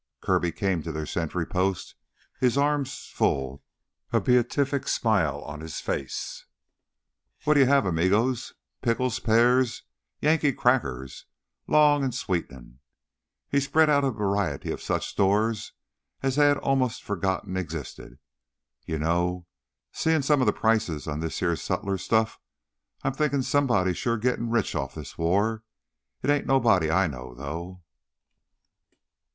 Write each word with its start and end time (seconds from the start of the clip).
Kirby 0.19 0.51
came 0.51 0.81
to 0.81 0.91
their 0.91 1.05
sentry 1.05 1.45
post, 1.45 1.93
his 2.39 2.57
arms 2.57 3.11
full, 3.13 3.63
a 4.11 4.19
beatific 4.19 4.87
smile 4.87 5.41
on 5.43 5.59
his 5.59 5.79
face. 5.79 6.47
"What'll 7.43 7.61
you 7.61 7.69
have, 7.69 7.85
amigos 7.85 8.53
pickles, 8.81 9.19
pears, 9.19 9.83
Yankee 10.19 10.53
crackers, 10.53 11.25
long 11.67 12.11
sweetenin'" 12.11 12.79
He 13.51 13.59
spread 13.59 13.91
out 13.91 14.03
a 14.03 14.09
variety 14.09 14.71
of 14.71 14.81
such 14.81 15.05
stores 15.07 15.71
as 16.23 16.35
they 16.35 16.47
had 16.47 16.57
almost 16.57 17.03
forgotten 17.03 17.55
existed. 17.55 18.17
"You 18.87 18.97
know, 18.97 19.45
seein' 19.91 20.23
some 20.23 20.41
of 20.41 20.47
the 20.47 20.51
prices 20.51 21.07
on 21.07 21.19
this 21.19 21.37
heah 21.41 21.55
sutlers' 21.55 22.03
stuff, 22.05 22.39
I'm 23.03 23.13
thinkin' 23.13 23.43
somebody's 23.43 23.99
sure 23.99 24.17
gittin' 24.17 24.49
rich 24.49 24.73
on 24.73 24.89
this 24.95 25.19
war. 25.19 25.63
It 26.23 26.31
ain't 26.31 26.47
nobody 26.47 26.89
I 26.89 27.05
know, 27.05 27.35
though." 27.35 27.83